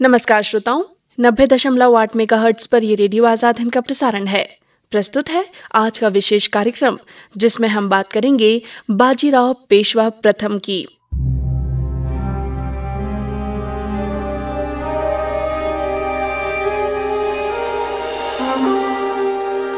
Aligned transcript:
नमस्कार 0.00 0.42
श्रोताओं, 0.42 0.82
नब्बे 1.18 1.46
दशमलव 1.46 1.94
आठ 1.96 2.14
मेगा 2.16 2.36
हर्ट्स 2.36 2.66
पर 2.66 2.84
ये 2.84 2.94
रेडियो 2.94 3.24
आज़ाद 3.24 3.58
हिंद 3.58 3.72
का 3.72 3.80
प्रसारण 3.80 4.26
है। 4.26 4.44
प्रस्तुत 4.92 5.30
है 5.30 5.44
आज 5.74 5.98
का 5.98 6.08
विशेष 6.08 6.46
कार्यक्रम, 6.46 6.96
जिसमें 7.36 7.68
हम 7.68 7.88
बात 7.88 8.12
करेंगे 8.12 8.62
बाजीराव 8.90 9.52
पेशवा 9.68 10.08
प्रथम 10.08 10.58
की। 10.58 10.80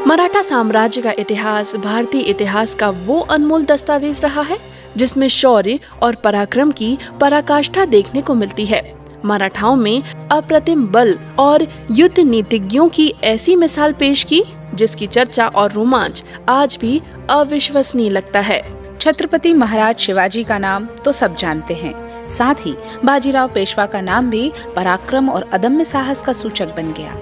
मराठा 0.07 0.41
साम्राज्य 0.41 1.01
का 1.01 1.13
इतिहास, 1.19 1.75
भारतीय 1.75 2.21
इतिहास 2.21 2.75
का 2.75 2.89
वो 2.89 3.19
अनमोल 3.19 3.65
दस्तावेज़ 3.65 4.21
रहा 4.21 4.41
है, 4.41 4.59
जिसमें 4.97 5.27
शौर्य 5.27 5.79
और 6.03 6.15
पराक्रम 6.15 6.71
की 6.71 6.97
पराकाष्ठा 7.21 7.85
देखने 7.85 8.21
को 8.21 8.33
मिलती 8.35 8.65
है। 8.65 9.02
मराठाओं 9.25 9.75
में 9.75 10.03
अप्रतिम 10.31 10.87
बल 10.87 11.17
और 11.39 11.67
युद्ध 11.91 12.19
नीतिज्ञों 12.19 12.87
की 12.89 13.07
ऐसी 13.23 13.55
मिसाल 13.55 13.93
पेश 13.93 14.23
की, 14.23 14.43
जिसकी 14.73 15.07
चर्चा 15.07 15.47
और 15.47 15.71
रोमांच 15.71 16.23
आज 16.49 16.77
भी 16.81 17.01
अविश्वसनीय 17.29 18.09
लगता 18.09 18.39
है। 18.39 18.61
छत्रपति 18.99 19.53
महाराज 19.53 19.99
शिवाजी 19.99 20.43
का 20.43 20.57
नाम 20.57 20.85
तो 21.05 21.11
सब 21.11 21.35
जानते 21.35 21.73
हैं। 21.73 21.93
साथ 22.29 22.65
ही 22.65 22.75
बाजीराव 23.05 23.47
पेशवा 23.47 23.85
का 23.85 24.01
नाम 24.01 24.29
भी 24.29 24.51
पराक्रम 24.75 25.29
और 25.29 25.49
अदम्य 25.53 25.85
साहस 25.85 26.21
का 26.21 26.33
सूचक 26.33 26.75
बन 26.75 26.93
गया। 26.93 27.15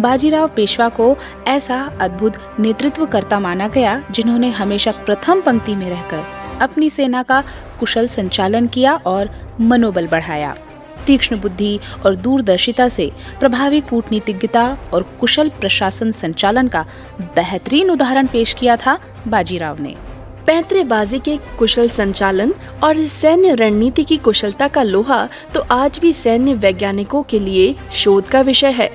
बाजीराव 0.00 0.48
पेशवा 0.48 0.88
को 0.88 1.16
ऐसा 1.46 1.78
अद्भुत 2.00 2.38
नेतृत्व 2.60 3.06
करता 3.06 3.40
माना 3.40 3.68
गया, 3.68 4.02
जिन्होंने 4.10 4.50
हमेशा 4.50 4.92
प्रथम 5.06 5.40
पंक्ति 5.40 5.74
में 5.74 5.88
रहकर 5.90 6.24
अपनी 6.62 6.90
सेना 6.90 7.22
का 7.22 7.42
कुशल 7.80 8.08
संचालन 8.08 8.66
किया 8.66 8.94
और 9.06 9.30
मनोबल 9.60 10.06
बढ़ाया। 10.06 10.54
तीक्ष्ण 11.08 11.40
बुद्धि 11.40 11.78
और 12.06 12.14
दूरदर्शिता 12.14 12.88
से 12.88 13.10
प्रभावी 13.40 13.80
कूटनीतिज्ञता 13.80 14.66
और 14.94 15.02
कुशल 15.20 15.48
प्रशासन 15.60 16.12
संचालन 16.14 16.68
का 16.68 16.84
बेहतरीन 17.20 17.90
उदाहरण 17.90 18.26
पेश 18.26 18.52
किया 18.54 18.76
था 18.76 18.98
बाजीराव 19.28 19.80
ने। 19.80 19.94
पैंतरेबाजी 20.46 21.18
के 21.18 21.36
कुशल 21.58 21.88
संचालन 21.88 22.52
और 22.84 23.02
सैन्य 23.06 23.54
रणनीति 23.54 24.04
की 24.04 24.16
कुशलता 24.16 24.68
का 24.68 24.82
लोहा 24.82 25.28
तो 25.54 25.60
आज 25.70 25.98
भी 25.98 26.12
सैन्य 26.12 26.54
वैज्ञानिकों 26.54 27.22
के 27.22 27.38
लिए 27.38 27.74
शोध 27.94 28.28
का 28.28 28.40
विषय 28.40 28.70
है। 28.70 28.88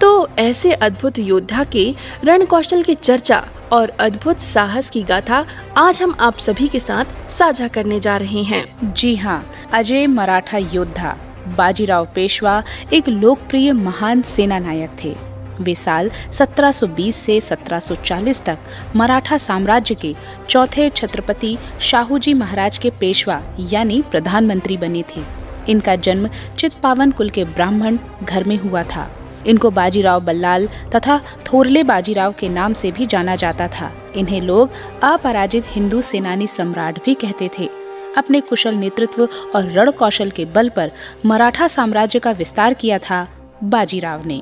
तो 0.00 0.28
ऐसे 0.38 0.72
अद्भुत 0.72 1.18
योद्धा 1.18 1.64
के 1.64 1.84
रण 2.24 2.44
कौशल 2.44 2.82
की 2.82 2.94
चर्चा 2.94 3.42
और 3.72 3.90
अद्भुत 4.00 4.40
साहस 4.40 4.90
की 4.90 5.02
गाथा 5.02 5.44
आज 5.76 6.02
हम 6.02 6.14
आप 6.20 6.38
सभी 6.38 6.68
के 6.68 6.80
साथ 6.80 7.30
साझा 7.30 7.68
करने 7.68 8.00
जा 8.00 8.16
रहे 8.16 8.42
हैं। 8.42 8.64
जी 8.94 9.14
हाँ 9.16 9.44
अजय 9.72 10.06
मराठा 10.06 10.58
योद्धा। 10.72 11.16
बाजीराव 11.48 12.08
पेशवा 12.14 12.62
एक 12.92 13.08
लोकप्रिय 13.08 13.72
महान 13.72 14.22
सेना 14.22 14.58
नायक 14.58 14.90
थे। 15.04 15.14
वे 15.60 15.74
साल 15.74 16.10
1720 16.32 17.16
से 17.16 17.40
1740 17.40 18.42
तक 18.42 18.58
मराठा 18.96 19.38
साम्राज्य 19.38 19.94
के 19.94 20.14
चौथे 20.48 20.90
छत्रपति 20.90 21.58
शाहूजी 21.80 22.34
महाराज 22.34 22.78
के 22.78 22.90
पेशवा, 22.90 23.42
यानी 23.60 24.02
प्रधानमंत्री 24.10 24.76
बने 24.76 25.02
थे। 25.02 25.20
इनका 25.68 25.96
जन्म 25.96 26.28
चितपावन 26.58 27.10
कुल 27.10 27.30
के 27.30 27.44
ब्राह्मण 27.44 27.98
घर 28.22 28.44
में 28.44 28.56
हुआ 28.56 28.82
था। 28.82 29.10
इनको 29.46 29.70
बाजीराव 29.70 30.20
बल्लाल 30.20 30.68
तथा 30.94 31.18
थोरले 31.18 31.82
बाजीराव 31.82 32.32
के 32.32 32.48
नाम 32.48 32.72
से 32.72 32.90
भी 32.92 33.06
जाना 33.06 33.36
जाता 33.36 33.68
था। 33.68 33.92
इन्हें 34.16 34.40
लोग 34.40 34.70
अपराजित 35.02 35.64
हिंदू 35.66 36.00
सेनानी 36.00 36.46
सम्राट 36.46 37.04
भी 37.04 37.14
कहते 37.14 37.50
थे। 37.58 37.81
अपने 38.16 38.40
कुशल 38.40 38.74
नेतृत्व 38.74 39.28
और 39.54 39.70
रण 39.70 39.90
कौशल 39.90 40.30
के 40.30 40.44
बल 40.44 40.68
पर 40.68 40.90
मराठा 41.26 41.68
साम्राज्य 41.68 42.18
का 42.18 42.30
विस्तार 42.30 42.74
किया 42.74 42.98
था 42.98 43.26
बाजीराव 43.64 44.26
ने। 44.26 44.40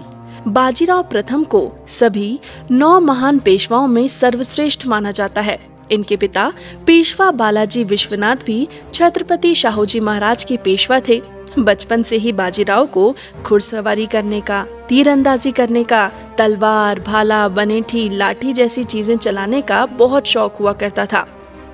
बाजीराव 0.48 1.02
प्रथम 1.02 1.44
को 1.44 1.70
सभी 1.88 2.38
नौ 2.70 2.98
महान 3.00 3.38
पेशवाओं 3.38 3.86
में 3.86 4.06
सर्वश्रेष्ठ 4.08 4.86
माना 4.86 5.10
जाता 5.10 5.40
है। 5.40 5.58
इनके 5.90 6.16
पिता 6.16 6.52
पेशवा 6.86 7.30
बालाजी 7.30 7.84
विश्वनाथ 7.84 8.36
भी 8.36 8.66
छत्रपति 8.94 9.54
शाहूजी 9.54 10.00
महाराज 10.00 10.44
के 10.44 10.56
पेशवा 10.56 11.00
थे। 11.00 11.20
बचपन 11.58 12.02
से 12.02 12.16
ही 12.16 12.32
बाजीराव 12.32 12.86
को 12.86 13.14
घुड़सवारी 13.42 14.06
करने 14.06 14.40
का, 14.40 14.64
तीरंदाजी 14.88 15.50
करने 15.50 15.82
का, 15.84 16.10
तलवार, 16.38 17.00
भाला, 17.00 17.46
बनेठी, 17.48 18.08
लाठी 18.08 18.52
जैसी 18.52 18.84
चीज़ें 18.84 19.16
चलाने 19.16 19.60
का 19.60 19.84
बहुत 19.86 20.26
शौक 20.26 20.56
हुआ 20.56 20.72
करता 20.72 21.06
था। 21.06 21.26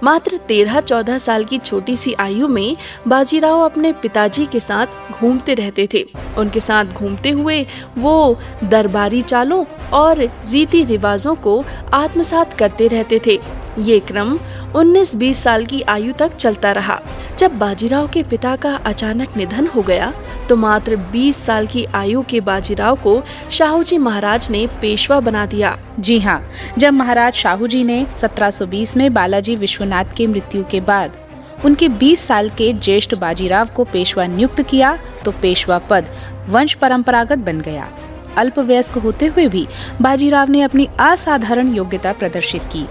मात्र 0.03 0.37
तेरह 0.37 0.81
चौदह 0.81 1.19
साल 1.19 1.45
की 1.45 1.59
छोटी 1.59 1.97
सी 1.97 2.13
आयु 2.13 2.49
में 2.49 2.77
बाजीराव 3.09 3.61
अपने 3.61 3.93
पिताजी 3.93 4.47
के 4.47 4.61
साथ 4.61 4.87
घूमते 5.13 5.55
रहते 5.55 5.89
थे। 5.95 6.07
उनके 6.39 6.61
साथ 6.61 6.85
घूमते 6.85 7.31
हुए 7.31 7.67
वो 7.99 8.39
दरबारी 8.65 9.23
चालों 9.23 9.65
और 9.93 10.19
रीति 10.51 10.85
रिवाजों 10.85 11.35
को 11.35 11.65
आत्मसात 11.95 12.53
करते 12.53 12.89
रहते 12.89 13.21
थे। 13.27 13.39
ये 13.79 13.99
क्रम 14.01 14.39
19-20 14.75 15.43
साल 15.45 15.65
की 15.65 15.81
आयु 15.83 16.13
तक 16.13 16.35
चलता 16.35 16.73
रहा। 16.73 16.99
जब 17.39 17.59
बाजीराव 17.59 18.07
के 18.09 18.23
पिता 18.23 18.55
का 18.57 18.75
अचानक 18.87 19.37
निधन 19.37 19.67
हो 19.67 19.83
गया 19.83 20.13
तो 20.49 20.57
मात्र 20.57 20.97
20 21.13 21.37
साल 21.37 21.67
की 21.67 21.85
आयु 21.95 22.23
के 22.23 22.41
बाजीराव 22.41 22.97
को 22.97 23.23
शाहूजी 23.51 23.99
महाराज 23.99 24.51
ने 24.51 24.67
पेशवा 24.83 25.21
बना 25.21 25.45
दिया। 25.47 25.77
जी 26.01 26.19
हाँ 26.21 26.41
जब 26.79 26.93
महाराज 26.93 27.35
शाहूजी 27.35 27.85
ने 27.85 28.05
1720 28.15 28.97
में 28.97 29.13
बालाजी 29.15 29.57
विश्वनाथ 29.57 30.17
के 30.17 30.27
मृत्यु 30.27 30.65
के 30.71 30.81
बाद 30.83 31.17
उनके 31.65 31.89
20 31.91 32.27
साल 32.27 32.49
के 32.49 32.73
ज्येष्ठ 32.73 33.15
बाजीराव 33.15 33.69
को 33.77 33.85
पेशवा 33.85 34.27
नियुक्त 34.27 34.63
किया 34.63 34.99
तो 35.25 35.33
पेशवा 35.43 35.79
पद 35.91 36.09
वंश 36.49 36.75
परंपरागत 36.75 37.39
बन 37.39 37.61
गया। 37.61 37.89
अल्प 38.37 38.59
वयस्क 38.59 38.99
होते 38.99 39.27
हुए 39.27 39.47
भी 39.49 39.67
बाजीराव 40.03 40.51
ने 40.51 40.61
अपनी 40.63 40.89
असाधारण 41.01 41.75
योग्यता 41.75 42.13
प्रदर्शित 42.13 42.63
की। 42.73 42.87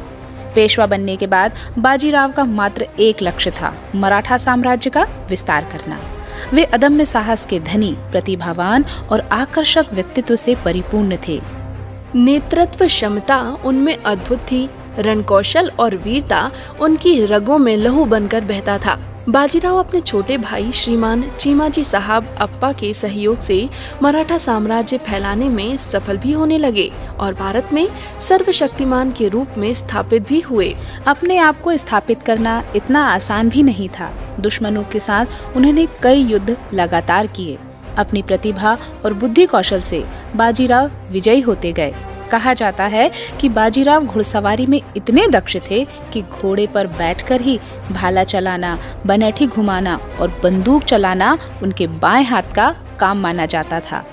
पेशवा 0.55 0.85
बनने 0.85 1.15
के 1.15 1.27
बाद 1.27 1.55
बाजीराव 1.77 2.31
का 2.31 2.43
मात्र 2.43 2.87
एक 2.99 3.21
लक्ष्य 3.21 3.51
था, 3.51 3.73
मराठा 3.95 4.37
साम्राज्य 4.37 4.89
का 4.89 5.07
विस्तार 5.29 5.63
करना। 5.63 5.99
वे 6.53 6.63
अदम्य 6.63 7.05
साहस 7.05 7.45
के 7.45 7.59
धनी, 7.59 7.95
प्रतिभावान 8.11 8.85
और 9.11 9.19
आकर्षक 9.31 9.85
व्यक्तित्व 9.93 10.35
से 10.35 10.55
परिपूर्ण 10.65 11.17
थे। 11.27 11.41
नेतृत्व 12.15 12.85
क्षमता 12.87 13.39
उनमें 13.65 13.95
अद्भुत 13.97 14.37
थी। 14.37 14.69
रणकौशल 14.99 15.71
और 15.79 15.95
वीरता 15.95 16.51
उनकी 16.81 17.25
रगों 17.25 17.57
में 17.57 17.75
लहू 17.77 18.05
बनकर 18.05 18.41
बहता 18.41 18.77
था। 18.77 18.99
बाजीराव 19.29 19.77
अपने 19.77 19.99
छोटे 20.01 20.37
भाई 20.37 20.71
श्रीमान 20.71 21.23
चीमाजी 21.39 21.83
साहब 21.83 22.25
अप्पा 22.41 22.71
के 22.71 22.93
सहयोग 22.93 23.39
से 23.39 23.57
मराठा 24.03 24.37
साम्राज्य 24.37 24.97
फैलाने 24.97 25.49
में 25.49 25.77
सफल 25.77 26.17
भी 26.17 26.31
होने 26.31 26.57
लगे 26.57 26.91
और 27.19 27.33
भारत 27.33 27.69
में 27.73 27.87
सर्वशक्तिमान 28.19 29.11
के 29.11 29.27
रूप 29.27 29.57
में 29.57 29.73
स्थापित 29.73 30.27
भी 30.27 30.39
हुए। 30.39 30.73
अपने 31.07 31.37
आप 31.37 31.61
को 31.61 31.77
स्थापित 31.77 32.23
करना 32.23 32.63
इतना 32.75 33.05
आसान 33.05 33.49
भी 33.49 33.63
नहीं 33.63 33.89
था। 33.89 34.13
दुश्मनों 34.39 34.83
के 34.83 34.99
साथ 34.99 35.55
उन्होंने 35.55 35.87
कई 36.03 36.23
युद्ध 36.23 36.57
लगातार 36.73 37.27
किए। 37.27 37.57
अपनी 37.97 38.21
प्रतिभा 38.21 38.77
और 39.05 39.13
बुद्धि 39.13 39.45
कौशल 39.45 39.81
से 39.81 40.03
बाजीराव 40.35 40.91
विजयी 41.11 41.41
होते 41.41 41.71
गए। 41.71 41.93
कहा 42.31 42.53
जाता 42.53 42.85
है 42.85 43.09
कि 43.41 43.49
बाजीराव 43.49 44.05
घुड़सवारी 44.05 44.65
में 44.65 44.79
इतने 44.97 45.27
दक्ष 45.27 45.57
थे 45.69 45.83
कि 46.13 46.21
घोड़े 46.21 46.67
पर 46.67 46.87
बैठकर 46.87 47.41
ही 47.41 47.59
भाला 47.91 48.23
चलाना, 48.23 48.77
बनेठी 49.05 49.47
घुमाना 49.47 49.99
और 50.21 50.39
बंदूक 50.43 50.83
चलाना 50.83 51.37
उनके 51.63 51.87
बाएँ 51.87 52.23
हाथ 52.23 52.53
का 52.55 52.75
काम 52.99 53.21
माना 53.21 53.45
जाता 53.45 53.79
था। 53.81 54.03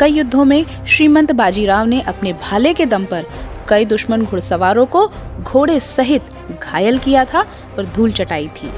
कई 0.00 0.12
युद्धों 0.12 0.44
में 0.44 0.64
श्रीमंत 0.86 1.32
बाजीराव 1.32 1.86
ने 1.86 2.00
अपने 2.00 2.32
भाले 2.32 2.74
के 2.74 2.86
दम 2.86 3.04
पर 3.04 3.26
कई 3.68 3.84
दुश्मन 3.84 4.24
घुड़सवारों 4.24 4.86
को 4.86 5.06
घोड़े 5.40 5.80
सहित 5.80 6.22
घायल 6.62 6.98
किया 6.98 7.24
था 7.24 7.40
और 7.78 7.86
धूल 7.86 8.12
चटाई 8.12 8.48
थी। 8.56 8.72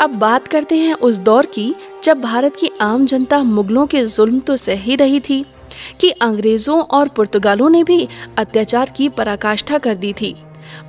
अब 0.00 0.10
बात 0.10 0.46
करते 0.48 0.76
हैं 0.76 0.94
उस 0.94 1.18
दौर 1.18 1.46
की, 1.46 1.74
जब 2.04 2.20
भारत 2.20 2.56
की 2.56 2.70
आम 2.80 3.04
जनता 3.06 3.42
मुगलों 3.42 3.86
के 3.86 4.04
जुल्म 4.06 4.38
तो 4.40 4.56
सह 4.56 4.80
ही 4.80 4.96
रही 4.96 5.20
थी। 5.20 5.44
कि 6.00 6.10
अंग्रेज़ों 6.10 6.80
और 6.80 7.08
पुर्तगालों 7.08 7.68
ने 7.70 7.84
भी 7.84 8.08
अत्याचार 8.38 8.90
की 8.96 9.08
पराकाष्ठा 9.08 9.78
कर 9.78 9.96
दी 9.96 10.12
थी। 10.12 10.34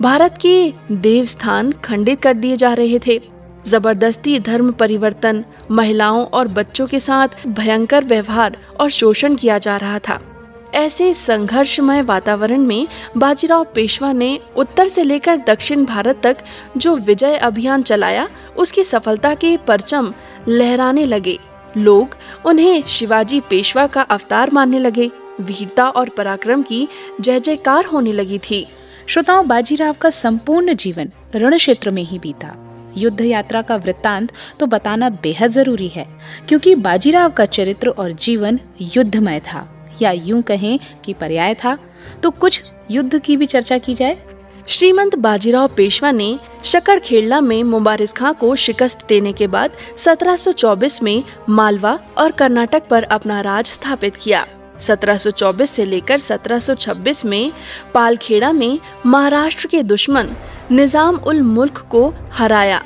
भारत 0.01 0.37
के 0.41 0.73
देवस्थान 0.91 1.71
खंडित 1.71 2.21
कर 2.21 2.33
दिए 2.33 2.55
जा 2.55 2.73
रहे 2.73 2.99
थे। 3.07 3.21
ज़बरदस्ती 3.67 4.39
धर्म 4.39 4.71
परिवर्तन, 4.71 5.43
महिलाओं 5.71 6.25
और 6.25 6.47
बच्चों 6.47 6.87
के 6.87 6.99
साथ 6.99 7.47
भयंकर 7.47 8.05
व्यवहार 8.05 8.57
और 8.79 8.89
शोषण 8.89 9.35
किया 9.35 9.57
जा 9.57 9.77
रहा 9.77 9.99
था। 9.99 10.19
ऐसे 10.75 11.13
संघर्षमय 11.13 12.01
वातावरण 12.01 12.61
में 12.61 12.87
बाजीराव 13.17 13.65
पेशवा 13.75 14.11
ने 14.13 14.39
उत्तर 14.55 14.87
से 14.87 15.03
लेकर 15.03 15.37
दक्षिण 15.37 15.85
भारत 15.85 16.21
तक 16.23 16.37
जो 16.77 16.95
विजय 16.95 17.35
अभियान 17.35 17.81
चलाया, 17.81 18.27
उसकी 18.57 18.83
सफलता 18.83 19.33
के 19.33 19.57
परचम 19.57 20.13
लहराने 20.47 21.05
लगे। 21.05 21.37
लोग 21.77 22.15
उन्हें 22.45 22.83
शिवाजी 22.83 23.39
पेशवा 23.39 23.87
का 23.87 24.01
अवतार 24.01 24.51
मानने 24.51 24.79
लगे। 24.79 25.09
वीरता 25.41 25.89
और 25.89 26.09
पराक्रम 26.09 26.61
की 26.61 26.87
जय 27.21 27.39
जयकार 27.39 27.85
होने 27.85 28.11
लगी 28.11 28.39
थी। 28.39 28.67
श्रोताओं, 29.07 29.47
बाजीराव 29.47 29.95
का 30.01 30.09
संपूर्ण 30.09 30.73
जीवन 30.73 31.11
रण 31.35 31.57
क्षेत्र 31.57 31.89
में 31.89 32.03
ही 32.03 32.19
बीता। 32.19 32.55
युद्ध 32.97 33.21
यात्रा 33.21 33.61
का 33.61 33.75
वृत्तांत 33.75 34.31
तो 34.59 34.65
बताना 34.65 35.09
बेहद 35.09 35.51
ज़रूरी 35.51 35.87
है, 35.87 36.05
क्योंकि 36.47 36.75
बाजीराव 36.75 37.29
का 37.29 37.45
चरित्र 37.45 37.89
और 37.89 38.11
जीवन 38.11 38.59
युद्धमय 38.81 39.39
था। 39.39 39.67
या 40.01 40.11
यूँ 40.11 40.41
कहें 40.41 40.79
कि 41.05 41.13
पर्याय 41.13 41.53
था। 41.53 41.77
तो 42.23 42.29
कुछ 42.31 42.61
युद्ध 42.91 43.19
की 43.19 43.37
भी 43.37 43.45
चर्चा 43.45 43.77
की 43.77 43.93
जाए। 43.93 44.17
श्रीमंत 44.67 45.15
बाजीराव 45.15 45.67
पेशवा 45.67 46.11
ने 46.11 46.37
शकड़ 46.65 46.97
खेड़ला 46.99 47.39
में 47.41 47.63
मुबारिस 47.63 48.13
खां 48.13 48.33
को 48.33 48.55
शिकस्त 48.55 49.05
देने 49.09 49.31
के 49.33 49.47
बाद 49.47 49.71
1724 49.97 51.01
में 51.03 51.23
मालवा 51.49 51.97
और 52.17 52.31
कर्नाटक 52.31 52.87
पर 52.89 53.03
अपना 53.03 53.39
राज 53.41 53.65
स्थापित 53.65 54.15
किया। 54.15 54.45
1724 54.79 55.71
से 55.71 55.85
लेकर 55.85 56.19
1726 56.19 57.23
में 57.25 57.51
पालखेड़ा 57.93 58.51
में 58.51 58.79
महाराष्ट्र 59.05 59.67
के 59.67 59.83
दुश्मन 59.83 60.29
निज़ाम 60.71 61.15
उल 61.17 61.41
मुल्क 61.41 61.85
को 61.91 62.07
हराया। 62.33 62.81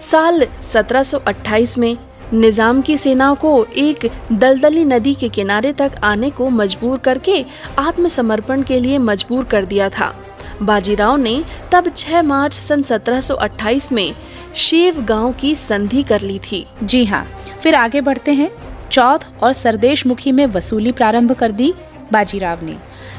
साल 0.00 0.46
1728 0.62 1.76
में 1.78 1.96
निज़ाम 2.32 2.80
की 2.82 2.96
सेना 2.98 3.32
को 3.34 3.64
एक 3.76 4.10
दलदली 4.32 4.84
नदी 4.84 5.14
के 5.14 5.28
किनारे 5.28 5.72
तक 5.72 5.98
आने 6.04 6.30
को 6.30 6.48
मजबूर 6.50 6.98
करके 6.98 7.44
आत्मसमर्पण 7.78 8.62
के 8.62 8.78
लिए 8.78 8.98
मजबूर 9.00 9.44
कर 9.44 9.64
दिया 9.64 9.88
था। 9.88 10.14
बाजीराव 10.62 11.16
ने 11.16 11.44
तब 11.72 11.94
6 11.94 12.22
मार्च 12.22 12.54
सन 12.54 12.82
1728 12.82 13.92
में 13.92 14.14
शिव 14.54 15.00
गाँव 15.00 15.32
की 15.32 15.54
संधि 15.56 16.02
कर 16.02 16.20
ली 16.20 16.38
थी। 16.38 16.66
जी 16.82 17.04
हाँ 17.04 17.26
फिर 17.60 17.74
आगे 17.74 18.00
बढ़ते 18.00 18.32
हैं। 18.32 18.50
चौथ 18.92 19.18
और 19.42 19.52
सरदेश 19.52 20.06
मुखी 20.06 20.32
में 20.32 20.46
वसूली 20.46 20.92
प्रारंभ 20.92 21.32
कर 21.32 21.52
दी 21.52 21.72
बाजीराव 22.12 22.64
ने। 22.64 22.76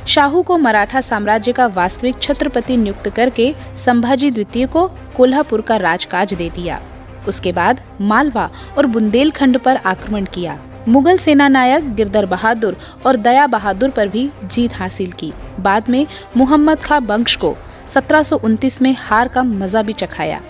शाहू 0.07 0.41
को 0.41 0.57
मराठा 0.57 1.01
साम्राज्य 1.01 1.51
का 1.51 1.67
वास्तविक 1.67 2.21
छत्रपति 2.21 2.77
नियुक्त 2.77 3.09
करके 3.09 3.55
संभाजी 3.77 4.31
द्वितीय 4.31 4.67
को 4.67 4.87
कोल्हापुर 4.87 5.61
का 5.61 5.77
राजकाज 5.77 6.33
दे 6.33 6.49
दिया। 6.49 6.81
उसके 7.27 7.51
बाद 7.51 7.81
मालवा 8.01 8.49
और 8.77 8.85
बुंदेलखंड 8.85 9.57
पर 9.57 9.75
आक्रमण 9.75 10.25
किया। 10.25 10.59
मुगल 10.87 11.17
सेना 11.17 11.47
नायक 11.47 11.93
गिरधर 11.95 12.25
बहादुर 12.25 12.75
और 13.05 13.15
दया 13.15 13.45
बहादुर 13.47 13.89
पर 13.89 14.07
भी 14.07 14.29
जीत 14.45 14.73
हासिल 14.73 15.11
की। 15.11 15.31
बाद 15.59 15.89
में 15.89 16.05
मोहम्मद 16.37 16.79
खां 16.79 17.05
बंश 17.05 17.35
को 17.35 17.55
1729 17.87 18.81
में 18.81 18.95
हार 18.99 19.27
का 19.27 19.43
मज़ा 19.43 19.81
भी 19.81 19.93
चखाया। 19.93 20.41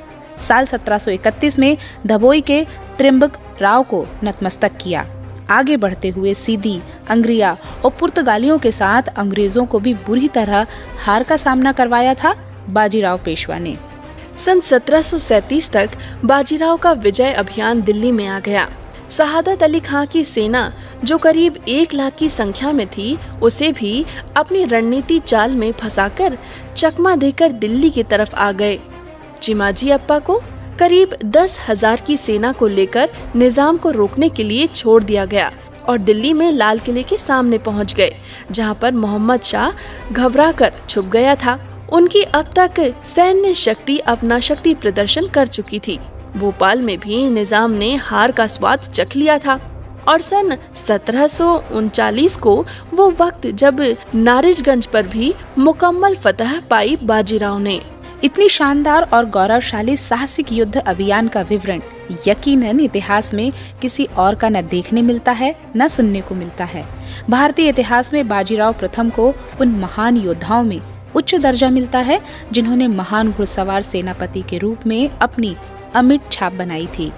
साल 0.48 0.66
1731 0.66 1.60
में 1.60 1.78
धबोई 2.08 2.42
के 2.42 2.64
त्रिम्बक 2.98 3.40
राव 3.62 3.84
को 3.84 4.06
नतमस्तक 4.24 4.78
किया। 4.78 5.06
आगे 5.50 5.78
बढ़ते 5.78 6.10
हुए 6.10 6.34
सीधी 6.34 6.80
अंग्रिया 7.10 7.58
और 7.86 7.92
पुर्तगालियों 7.92 8.58
के 8.60 8.72
साथ 8.72 9.18
अंग्रेज़ों 9.18 9.66
को 9.66 9.80
भी 9.80 9.94
बुरी 10.06 10.28
तरह 10.28 10.68
हार 11.06 11.24
का 11.24 11.38
सामना 11.38 11.72
करवाया 11.72 12.14
था 12.14 12.36
बाजीराव 12.70 13.20
पेशवा 13.26 13.58
ने। 13.58 13.78
सन 14.38 14.60
1737 14.60 15.70
तक 15.70 15.90
बाजीराव 16.26 16.78
का 16.78 16.92
विजय 16.92 17.32
अभियान 17.34 17.82
दिल्ली 17.82 18.12
में 18.12 18.28
आ 18.28 18.40
गया। 18.40 18.68
शहादत 19.10 19.63
अली 19.63 19.80
खां 19.80 20.06
की 20.06 20.24
सेना, 20.24 20.72
जो 21.04 21.18
करीब 21.18 21.57
एक 21.68 21.94
लाख 21.94 22.16
की 22.16 22.30
संख्या 22.30 22.72
में 22.72 22.86
थी, 22.88 23.18
उसे 23.42 23.72
भी 23.72 24.06
अपनी 24.38 24.63
रणनीति 24.66 25.19
चाल 25.19 25.56
में 25.56 25.72
फंसाकर 25.72 26.38
चकमा 26.78 27.16
देकर 27.16 27.52
दिल्ली 27.54 27.90
की 27.90 28.04
तरफ़ 28.04 28.36
आ 28.36 28.52
गए। 28.52 28.80
चिमाजी 29.42 29.90
अप्पा 29.90 30.19
को 30.19 30.40
करीब 30.80 31.16
दस 31.25 31.57
हज़ार 31.68 32.02
की 32.02 32.18
सेना 32.18 32.52
को 32.52 32.68
लेकर 32.68 33.10
निज़ाम 33.36 33.78
को 33.78 33.92
रोकने 33.92 34.30
के 34.30 34.44
लिए 34.44 34.68
छोड़ 34.68 35.04
दिया 35.04 35.25
गया 35.25 35.51
और 35.90 35.98
दिल्ली 36.00 36.34
में 36.34 36.51
लाल 36.51 36.80
किले 36.80 37.04
के 37.04 37.18
सामने 37.18 37.58
पहुँच 37.60 37.94
गए, 37.94 38.12
जहाँ 38.51 38.75
पर 38.81 38.92
मोहम्मद 38.94 39.42
शाह 39.42 39.72
घबरा 40.12 40.51
कर 40.51 40.74
छुप 40.90 41.06
गया 41.06 41.36
था। 41.36 41.60
उनकी 41.94 42.22
अब 42.24 42.51
तक 42.56 42.80
सैन्य 43.06 43.54
शक्ति, 43.54 43.98
अपना 44.00 44.40
शक्ति 44.40 44.74
प्रदर्शन 44.75 45.28
कर 45.28 45.48
चुकी 45.48 45.80
थी। 45.80 46.00
भोपाल 46.38 46.82
में 46.82 46.98
भी 47.00 47.30
निज़ाम 47.30 47.72
ने 47.72 47.96
हार 47.96 48.32
का 48.32 48.48
स्वाद 48.48 48.80
चख 48.84 49.16
लिया 49.16 49.38
था 49.38 49.60
और 50.08 50.22
सन 50.22 50.58
सत्रह 50.76 51.28
को 52.38 52.66
वो 52.94 53.10
वक्त 53.20 53.48
जब 53.48 53.82
नारिजगंज 54.16 54.86
पर 54.86 55.08
भी 55.08 55.34
मुकम्मल 55.58 56.16
फतह 56.16 56.60
पाई 56.62 56.96
बाजीराव 57.04 57.60
ने। 57.60 57.82
इतनी 58.24 58.48
शानदार 58.50 59.10
और 59.14 59.26
गौरवशाली 59.30 59.96
साहसिक 59.98 60.52
युद्ध 60.54 60.78
अभियान 60.78 61.28
का 61.28 61.42
विवरण 61.42 61.82
यकीनन 62.28 62.80
इतिहास 62.80 63.34
में 63.34 63.52
किसी 63.82 64.06
और 64.06 64.36
का 64.36 64.50
न 64.50 64.62
देखने 64.62 65.02
मिलता 65.02 65.32
है, 65.32 65.56
न 65.78 65.88
सुनने 65.88 66.22
को 66.22 66.36
मिलता 66.36 66.66
है। 66.66 66.86
भारतीय 67.30 67.70
इतिहास 67.70 68.14
में 68.14 68.28
बाजीराव 68.28 68.74
प्रथम 68.74 69.10
को 69.10 69.34
उन 69.62 69.72
महान 69.72 70.18
योद्धाओं 70.18 70.64
में 70.64 70.80
उच्च 71.16 71.36
दर्जा 71.36 71.70
मिलता 71.70 72.00
है, 72.00 72.20
जिन्होंने 72.52 72.88
महान 72.88 73.32
घुड़सवार 73.32 73.82
सेनापति 73.82 74.42
के 74.42 74.58
रूप 74.58 74.88
में 74.88 75.10
अपनी 75.12 75.56
अमिट 75.95 76.31
छाप 76.31 76.53
बनाई 76.53 76.88
थी। 77.00 77.12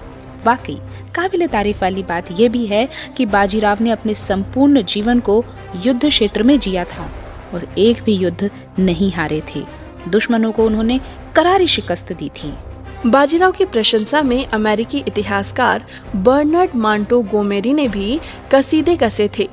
वाकई, 0.46 0.78
काबिल 1.14 1.46
तारीफ़ 1.46 1.78
वाली 1.82 2.02
बात 2.02 2.28
यह 2.32 2.48
भी 2.48 2.66
है 2.66 2.88
कि 3.16 3.26
बाजीराव 3.26 3.78
ने 3.80 3.90
अपने 3.90 4.14
संपूर्ण 4.14 4.82
जीवन 4.82 5.20
को 5.20 5.44
युद्ध 5.86 6.08
क्षेत्र 6.08 6.42
में 6.42 6.58
जिया 6.58 6.84
था 6.84 7.10
और 7.54 7.66
एक 7.78 8.02
भी 8.02 8.12
युद्ध 8.12 8.50
नहीं 8.78 9.12
हारे 9.12 9.42
थे। 9.54 9.62
दुश्मनों 10.08 10.52
को 10.52 10.66
उन्होंने 10.66 11.00
करारी 11.34 11.66
शिकस्त 11.66 12.12
दी 12.12 12.28
थी। 12.28 12.54
बाजीराव 13.06 13.52
की 13.52 13.64
प्रशंसा 13.64 14.22
में 14.22 14.44
अमेरिकी 14.46 14.98
इतिहासकार 14.98 15.84
बर्नर्ड 16.16 16.70
मांटो 16.76 17.20
गोमेरी 17.22 17.72
ने 17.72 17.88
भी 17.88 18.20
कसीदे 18.52 18.96
कसे 18.96 19.28
थे। 19.38 19.48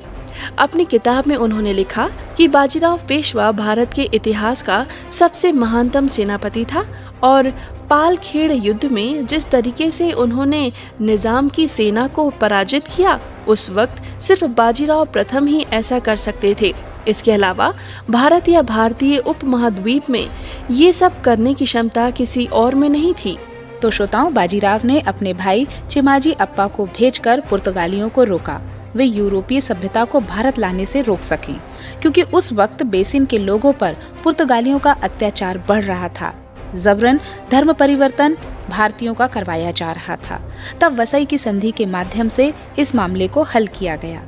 अपनी 0.58 0.84
किताब 0.84 1.26
में 1.26 1.36
उन्होंने 1.36 1.72
लिखा 1.72 2.08
कि 2.36 2.48
बाजीराव 2.48 3.00
पेशवा 3.08 3.50
भारत 3.52 3.92
के 3.94 4.02
इतिहास 4.14 4.62
का 4.62 4.86
सबसे 5.12 5.52
महानतम 5.52 6.06
सेनापति 6.06 6.64
था 6.64 6.84
और 7.22 7.52
पालखेड़ 7.90 8.52
युद्ध 8.52 8.84
में 8.84 9.26
जिस 9.26 9.48
तरीके 9.50 9.90
से 9.90 10.12
उन्होंने 10.12 10.72
निज़ाम 11.00 11.48
की 11.48 11.66
सेना 11.68 12.06
को 12.08 12.28
पराजित 12.30 12.84
किया, 12.86 13.18
उस 13.48 13.70
वक्त 13.70 14.02
सिर्फ़ 14.20 14.44
बाजीराव 14.44 15.04
प्रथम 15.04 15.46
ही 15.46 15.64
ऐसा 15.72 15.98
कर 15.98 16.16
सकते 16.16 16.54
थे। 16.62 16.72
इसके 17.08 17.32
अलावा, 17.32 17.72
भारत 18.10 18.48
या 18.48 18.62
भारतीय 18.62 19.18
उपमहाद्वीप 19.18 20.10
में 20.10 20.26
ये 20.70 20.92
सब 20.92 21.20
करने 21.20 21.54
की 21.54 21.64
क्षमता 21.64 22.10
किसी 22.10 22.46
और 22.46 22.74
में 22.74 22.88
नहीं 22.88 23.12
थी। 23.14 23.36
तो 23.82 23.90
श्रोताओं, 23.90 24.32
बाजीराव 24.34 24.80
ने 24.84 25.00
अपने 25.00 25.34
भाई 25.34 25.66
चिमाजी 25.90 26.32
अप्पा 26.32 26.66
को 26.66 26.86
भेजकर 26.86 27.40
पुर्तगालियों 27.40 28.08
को 28.08 28.24
रोका। 28.24 28.60
वे 28.96 29.04
यूरोपीय 29.04 29.60
सभ्यता 29.60 30.04
को 30.04 30.20
भारत 30.20 30.58
लाने 30.58 30.84
से 30.86 31.02
रोक 31.02 31.20
सकें, 31.20 31.58
क्योंकि 32.02 32.22
उस 32.22 32.52
वक्त 32.52 32.82
बेसिन 32.82 33.24
के 33.26 33.38
लोगों 33.38 33.72
पर 33.72 33.96
पुर्तगालियों 34.24 34.78
का 34.78 34.92
अत्याचार 34.92 35.58
बढ़ 35.68 35.84
रहा 35.84 36.08
था। 36.08 36.34
जबरन 36.74 37.20
धर्म 37.50 37.72
परिवर्तन 37.72 38.36
भारतीयों 38.70 39.14
का 39.14 39.26
करवाया 39.26 39.70
जा 39.70 39.92
रहा 39.92 40.16
था। 40.16 40.52
तब 40.80 41.00
वसई 41.00 41.24
की 41.24 41.38
संधि 41.38 41.70
के 41.70 41.86
माध्यम 41.86 42.28
से 42.28 42.54
इस 42.78 42.94
मामले 42.94 43.28
को 43.28 43.42
हल 43.42 43.66
किया 43.66 43.96
गया। 43.96 44.22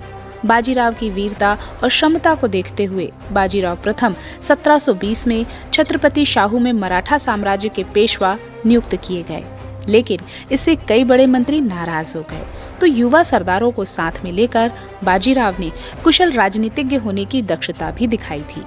बाजीराव 0.46 0.94
की 0.94 1.10
वीरता 1.10 1.58
और 1.82 1.88
क्षमता 1.88 2.34
को 2.34 2.48
देखते 2.48 2.84
हुए 2.84 3.12
बाजीराव 3.32 3.76
प्रथम 3.76 4.14
1720 4.42 5.26
में 5.26 5.46
छत्रपति 5.72 6.24
शाहू 6.24 6.58
में 6.58 6.72
मराठा 6.72 7.18
साम्राज्य 7.18 7.68
के 7.68 7.84
पेशवा 7.84 8.38
नियुक्त 8.66 8.94
किए 8.94 9.22
गए। 9.22 9.44
लेकिन 9.88 10.20
इससे 10.52 10.76
कई 10.76 11.04
बड़े 11.04 11.26
मंत्री 11.26 11.60
नाराज़ 11.60 12.16
हो 12.16 12.22
गए। 12.22 12.46
तो 12.80 12.86
युवा 12.86 13.22
सरदारों 13.22 13.70
को 13.72 13.84
साथ 13.84 14.12
में 14.24 14.32
लेकर 14.32 14.72
बाजीराव 15.04 15.56
ने 15.58 15.72
कुशल 16.04 16.32
राजनीतिज्ञ 16.32 16.96
होने 16.96 17.24
की 17.24 17.42
दक्षता 17.42 17.90
भी 17.90 18.06
दिखाई 18.06 18.40
थी। 18.40 18.62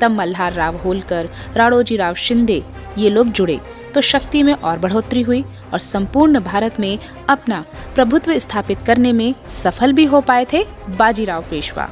तब 0.00 0.10
मल्हार 0.10 0.52
राव 0.52 0.76
होलकर 0.76 1.28
राणोजी 1.54 1.96
राव 1.96 2.14
शिंदे 2.14 2.62
ये 2.98 3.10
लोग 3.10 3.28
जुड़े। 3.28 3.60
तो 3.94 4.00
शक्ति 4.00 4.42
में 4.42 4.52
और 4.54 4.78
बढ़ोतरी 4.78 5.22
हुई 5.22 5.44
और 5.72 5.78
संपूर्ण 5.78 6.40
भारत 6.40 6.80
में 6.80 6.98
अपना 7.28 7.64
प्रभुत्व 7.94 8.38
स्थापित 8.38 8.78
करने 8.86 9.12
में 9.12 9.34
सफल 9.48 9.92
भी 9.92 10.04
हो 10.04 10.20
पाए 10.20 10.46
थे 10.52 10.64
बाजीराव 10.98 11.44
पेशवा। 11.50 11.88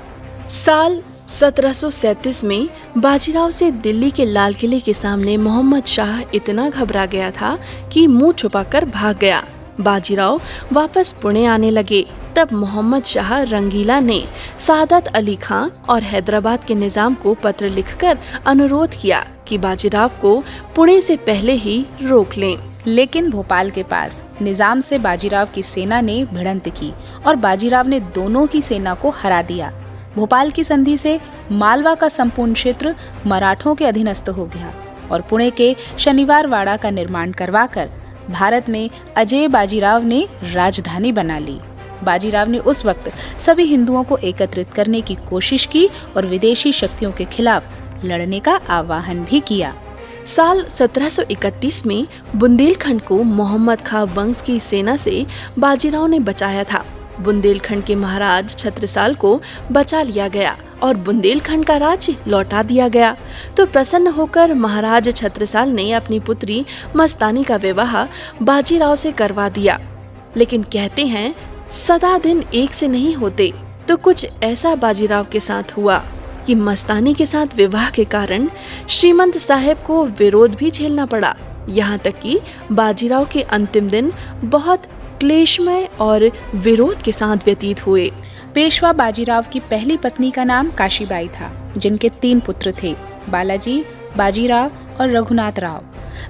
साल 0.49 1.03
1737 1.29 2.45
में 2.45 2.69
बाजीराव 2.99 3.51
से 3.51 3.71
दिल्ली 3.71 4.11
के 4.11 4.25
लाल 4.25 4.55
किले 4.55 4.81
के 4.81 4.95
सामने 4.95 5.37
मोहम्मद 5.37 5.85
शाह 5.85 6.21
इतना 6.35 6.69
घबरा 6.71 7.07
गया 7.07 7.31
था 7.31 7.59
कि 7.93 8.07
मुँह 8.07 8.33
छुपाकर 8.33 8.85
भाग 8.85 9.19
गया। 9.19 9.45
बाजीराव 9.81 10.41
वापस 10.73 11.13
पुणे 11.23 11.45
आने 11.47 11.71
लगे, 11.71 12.05
तब 12.37 12.53
मोहम्मद 12.53 13.05
शाह 13.05 13.41
रंगीला 13.43 13.99
ने 14.01 14.23
सादत 14.59 15.07
अली 15.07 15.37
खां 15.37 15.69
और 15.89 16.03
हैदराबाद 16.03 16.65
के 16.65 16.75
निज़ाम 16.75 17.15
को 17.15 17.35
पत्र 17.35 17.69
लिखकर 17.69 18.19
अनुरोध 18.47 18.95
किया 18.95 19.25
कि 19.49 19.59
बाजीराव 19.59 20.11
को 20.21 20.43
पुणे 20.77 21.01
से 21.01 21.17
पहले 21.17 21.53
ही 21.55 21.85
रोक 22.03 22.37
लें। 22.37 22.57
लेकिन 22.87 23.31
भोपाल 23.31 23.71
के 23.71 23.83
पास 23.83 24.23
निज़ाम 24.43 24.81
से 24.81 24.99
बाजीराव 24.99 25.49
की 25.55 25.63
सेना 25.63 26.01
ने 26.01 26.25
भिड़ंत 26.25 26.69
की 26.71 26.93
और 27.27 27.37
बाजीराव 27.37 27.89
ने 27.89 28.01
दोनों 28.15 28.47
की 28.47 28.63
सेना 28.63 28.95
को 28.95 29.11
हरा 29.13 29.41
दिया। 29.43 29.73
भोपाल 30.17 30.51
की 30.51 30.65
संधि 30.65 30.97
से 30.97 31.19
मालवा 31.53 31.95
का 31.95 32.09
संपूर्ण 32.09 32.53
क्षेत्र 32.53 32.95
मराठों 33.27 33.75
के 33.75 33.87
अधीनस्थ 33.87 34.29
हो 34.29 34.45
गया 34.47 34.73
और 35.11 35.21
पुणे 35.21 35.51
के 35.51 35.75
शनिवार 35.99 36.47
वाड़ा 36.47 36.77
का 36.77 36.91
निर्माण 36.91 37.33
करवाकर 37.33 37.91
भारत 38.31 38.69
में 38.69 38.91
अजय 39.17 39.49
बाजीराव 39.49 40.05
ने 40.05 40.29
राजधानी 40.43 41.13
बना 41.13 41.39
ली। 41.39 41.59
बाजीराव 42.05 42.49
ने 42.49 42.59
उस 42.59 42.85
वक्त 42.85 43.13
सभी 43.39 43.65
हिंदुओं 43.65 44.05
को 44.05 44.17
एकत्रित 44.17 44.73
करने 44.73 45.01
की 45.01 45.15
कोशिश 45.15 45.67
की 45.67 45.89
और 46.17 46.27
विदेशी 46.27 46.73
शक्तियों 46.73 47.13
के 47.13 47.25
खिलाफ 47.25 47.65
लड़ने 48.05 48.41
का 48.41 48.61
आह्वान 48.69 49.25
भी 49.25 49.41
किया। 49.41 49.75
साल 50.27 50.65
1731 50.65 51.87
में 51.87 52.07
बुंदेलखंड 52.37 53.01
को 53.01 53.23
मोहम्मद 53.23 53.81
खां 53.81 54.07
वंश 54.07 54.41
की 54.41 54.61
सेना 54.61 54.97
से 54.97 55.27
बाजीराव 55.59 56.07
ने 56.07 56.19
बचाया 56.19 56.65
था। 56.65 56.85
बुंदेलखंड 57.21 57.85
के 57.85 57.95
महाराज 57.95 58.57
छत्रसाल 58.57 59.15
को 59.15 59.41
बचा 59.73 60.03
लिया 60.03 60.29
गया 60.29 60.57
और 60.83 60.97
बुंदेलखंड 60.97 61.65
का 61.65 61.77
राज्य 61.77 62.17
लौटा 62.29 62.63
दिया 62.63 62.89
गया। 62.89 63.17
तो 63.57 63.67
प्रसन्न 63.67 64.07
होकर 64.09 64.55
महाराज 64.55 65.13
छत्रसाल 65.17 65.71
ने 65.71 65.91
अपनी 65.93 66.21
पुत्री 66.21 66.65
मस्तानी 66.97 67.45
का 67.45 67.57
विवाह 67.57 68.05
बाजीराव 68.43 68.95
से 68.97 69.13
करवा 69.13 69.49
दिया। 69.49 69.79
लेकिन 70.37 70.63
कहते 70.63 71.07
हैं, 71.07 71.35
सदा 71.71 72.17
दिन 72.19 72.43
एक 72.55 72.75
से 72.75 72.89
नहीं 72.89 73.15
होते 73.15 73.53
तो 73.89 73.97
कुछ 73.97 74.43
ऐसा 74.43 74.75
बाजीराव 74.75 75.27
के 75.33 75.41
साथ 75.41 75.77
हुआ 75.77 76.03
कि 76.47 76.55
मस्तानी 76.55 77.15
के 77.15 77.27
साथ 77.27 77.55
विवाह 77.57 77.91
के 77.91 78.05
कारण 78.05 78.49
श्रीमंत 78.89 79.37
साहेब 79.39 79.83
को 79.87 80.05
विरोध 80.19 80.55
भी 80.55 80.71
झेलना 80.71 81.07
पड़ा। 81.07 81.35
यहाँ 81.69 81.99
तक 81.99 82.19
कि 82.21 82.39
बाजीराव 82.73 83.25
के 83.25 83.43
अंतिम 83.43 83.89
दिन 83.89 84.13
बहुत 84.45 84.83
क्लेशमय 85.25 85.89
और 86.01 86.31
विरोध 86.55 87.03
के 87.03 87.13
साथ 87.13 87.37
व्यतीत 87.37 87.87
हुए। 87.87 88.13
पेशवा 88.55 88.93
बाजीराव 88.93 89.45
की 89.53 89.61
पहली 89.61 89.97
पत्नी 89.97 90.31
का 90.31 90.45
नाम 90.45 90.71
काशीबाई 90.71 91.29
था, 91.29 91.73
जिनके 91.77 92.09
तीन 92.09 92.41
पुत्र 92.41 92.75
थे, 92.83 92.97
बालाजी, 93.29 93.85
बाजीराव 94.17 94.73
और 95.01 95.11
रघुनाथ 95.11 95.53
राव। 95.59 95.85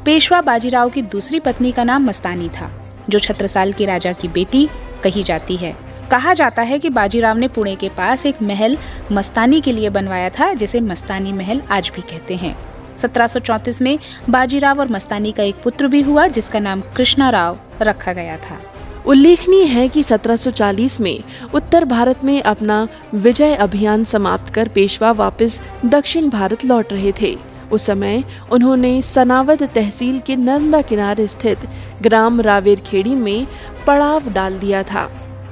पेशवा 0.04 0.40
बाजीराव 0.40 0.90
की 0.90 1.02
दूसरी 1.02 1.40
पत्नी 1.40 1.72
का 1.72 1.84
नाम 1.84 2.04
मस्तानी 2.04 2.48
था, 2.48 2.96
जो 3.08 3.18
छत्रसाल 3.18 3.72
के 3.72 3.84
राजा 3.84 4.12
की 4.12 4.28
बेटी 4.28 4.68
कही 5.04 5.22
जाती 5.22 5.56
है। 5.56 5.76
कहा 6.10 6.34
जाता 6.34 6.62
है 6.62 6.78
कि 6.78 6.90
बाजीराव 6.90 7.36
ने 7.36 7.48
पुणे 7.48 7.74
के 7.74 7.88
पास 7.88 8.26
एक 8.26 8.42
महल 8.42 8.78
मस्तानी 9.12 9.60
के 9.60 9.72
लिए 9.72 9.90
बनवाया 9.90 10.30
था, 10.30 10.54
जिसे 10.54 10.80
मस्तानी 10.80 11.32
महल 11.32 11.62
आज 11.70 11.92
भी 11.96 12.02
कहते 12.02 12.36
हैं। 12.36 12.58
1734 12.96 13.82
में 13.82 13.98
बाजीराव 14.30 14.80
और 14.80 14.88
मस्तानी 14.88 15.32
का 15.32 15.42
एक 15.42 15.54
पुत्र 15.64 15.86
भी 15.86 16.02
हुआ, 16.02 16.26
जिसका 16.26 16.58
नाम 16.58 16.80
कृष्णा 16.80 17.30
राव 17.30 17.58
रखा 17.82 18.12
गया 18.12 18.36
था। 18.36 18.60
उल्लेखनीय 19.06 19.64
है 19.64 19.88
कि 19.88 20.02
1740 20.02 21.00
में 21.00 21.23
उत्तर 21.54 21.84
भारत 21.84 22.23
में 22.25 22.42
अपना 22.42 22.76
विजय 23.14 23.54
अभियान 23.54 24.04
समाप्त 24.04 24.52
कर 24.54 24.68
पेशवा 24.68 25.11
वापस 25.12 25.58
दक्षिण 25.84 26.28
भारत 26.30 26.64
लौट 26.64 26.92
रहे 26.92 27.12
थे। 27.20 27.37
उस 27.73 27.87
समय 27.87 28.23
उन्होंने 28.52 29.00
सनावद 29.02 29.62
तहसील 29.75 30.18
के 30.20 30.37
नर्मदा 30.37 30.80
किनारे 30.82 31.26
स्थित 31.26 31.66
ग्राम 32.02 32.40
रावेरखेड़ी 32.40 33.14
में 33.14 33.46
पड़ाव 33.87 34.32
डाल 34.32 34.58
दिया 34.58 34.82
था। 34.82 35.08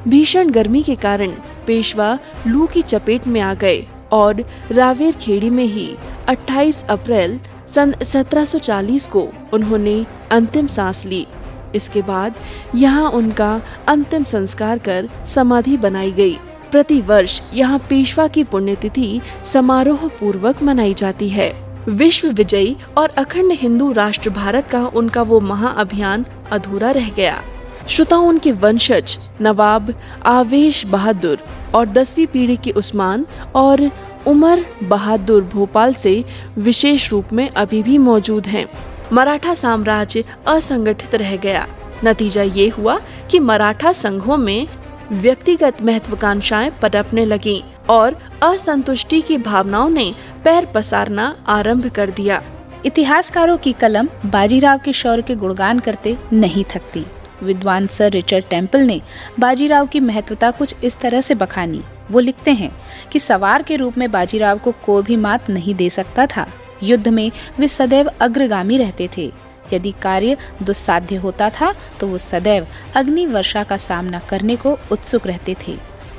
भीषण 0.09 0.50
गर्मी 0.50 0.82
के 0.82 0.94
कारण 0.94 1.32
पेशवा 1.66 2.18
लू 2.47 2.66
की 2.66 2.82
चपेट 2.82 3.26
में 3.26 3.40
आ 3.40 3.52
गए 3.54 3.85
और 4.12 4.42
रावेरखेड़ी 4.73 5.50
में 5.50 5.64
ही 5.64 5.88
28 6.28 6.85
अप्रैल 6.85 7.38
सन 7.75 7.94
1740 8.02 9.06
को 9.06 9.28
उन्होंने 9.52 10.04
अंतिम 10.30 10.66
सांस 10.66 11.04
ली। 11.06 11.26
इसके 11.74 12.02
बाद 12.02 12.34
यहाँ 12.74 13.10
उनका 13.10 13.60
अंतिम 13.88 14.24
संस्कार 14.24 14.78
कर 14.78 15.08
समाधि 15.26 15.76
बनाई 15.76 16.12
गई। 16.12 16.38
प्रति 16.72 17.00
वर्ष 17.00 17.40
यहाँ 17.54 17.78
पेशवा 17.88 18.26
की 18.28 18.44
पुण्यतिथि 18.44 19.20
समारोह 19.44 20.06
पूर्वक 20.20 20.62
मनाई 20.62 20.94
जाती 20.94 21.28
है। 21.28 21.52
विश्व 21.88 22.28
विजयी 22.28 22.76
और 22.98 23.08
अखंड 23.18 23.52
हिंदू 23.52 23.90
राष्ट्र 23.92 24.30
भारत 24.30 24.68
का 24.68 24.86
उनका 24.86 25.22
वो 25.22 25.40
महाअभियान 25.40 26.24
अधूरा 26.52 26.90
रह 26.90 27.08
गया। 27.10 27.42
श्रोताओं, 27.88 28.28
उनके 28.28 28.52
वंशज 28.52 29.18
नवाब, 29.40 29.92
आवेश 30.24 30.84
बहादुर 30.86 31.38
और 31.74 31.88
दसवीं 31.88 32.26
पीढ़ी 32.26 32.56
के 32.56 32.70
उस्मान 32.70 33.26
और 33.54 33.90
उमर 34.26 34.64
बहादुर 34.82 35.42
भोपाल 35.44 35.94
से 35.94 36.24
विशेष 36.58 37.10
रूप 37.10 37.32
में 37.32 37.48
अभी 37.48 37.82
भी 37.82 37.98
मौजूद 37.98 38.46
हैं। 38.46 38.66
मराठा 39.12 39.54
साम्राज्य 39.54 40.23
असंगठित 40.47 41.14
रह 41.14 41.37
गया। 41.37 41.66
नतीजा 42.04 42.42
ये 42.42 42.69
हुआ 42.69 42.99
कि 43.31 43.38
मराठा 43.38 43.92
संघों 43.92 44.37
में 44.37 44.66
व्यक्तिगत 45.12 45.83
महत्वाकांक्षाएँ 45.83 46.71
पटपने 46.83 47.25
लगी 47.25 47.62
और 47.88 48.16
असंतुष्टि 48.42 49.21
की 49.21 49.37
भावनाओं 49.38 49.90
ने 49.90 50.14
पैर 50.45 50.66
पसारना 50.66 51.37
आरंभ 51.49 51.88
कर 51.88 52.11
दिया। 52.11 52.42
इतिहासकारों 52.87 53.57
की 53.57 53.73
कलम 53.73 54.09
बाजीराव 54.26 54.78
के 54.85 54.92
शौर्य 54.92 55.23
के 55.23 55.35
गुणगान 55.35 55.78
करते 55.78 56.16
नहीं 56.33 56.64
थकती। 56.64 57.04
विद्वान 57.42 57.87
सर 57.87 58.11
रिचर्ड 58.11 58.45
टेंपल 58.50 58.81
ने 58.81 59.00
बाजीराव 59.38 59.87
की 59.87 60.00
महत्वता 60.00 60.50
कुछ 60.50 60.75
इस 60.85 60.97
तरह 60.97 61.21
से 61.21 61.35
बखानी। 61.35 61.83
वो 62.11 62.21
लिखते 62.21 62.50
हैं 62.50 62.73
कि 63.12 63.19
सवार 63.19 63.62
के 63.62 63.76
रूप 63.76 63.99
में 63.99 64.11
बाजीराव 64.11 64.59
को 64.59 64.73
कोई 64.87 65.02
भी 65.02 65.16
मात 65.16 65.50
नहीं 65.50 65.75
दे 65.75 65.90
सकता 65.90 66.26
था। 66.26 66.47
युद्ध 66.82 67.08
में 67.08 67.30
वे 67.58 67.68
सदैव 67.68 68.10
अग्रगामी 68.20 68.78
रहते 68.78 69.08
थे। 69.16 69.32
यदि 69.72 69.92
कार्य 70.02 70.36
दुस्साध्य 70.62 71.16
होता 71.16 71.50
था 71.50 71.72
तो 72.00 72.06
वो 72.06 72.18
सदैव 72.18 72.66
अग्नि 72.96 73.26
वर्षा 73.26 73.62
का 73.64 73.76
सामना 73.76 74.18
करने 74.18 74.56
को 74.56 74.78
उत्सुक 74.92 75.26
रहते 75.26 75.56
थे। 75.66 75.72